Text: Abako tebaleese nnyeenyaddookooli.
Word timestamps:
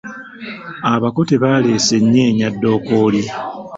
Abako 0.93 1.21
tebaleese 1.29 1.95
nnyeenyaddookooli. 1.99 3.21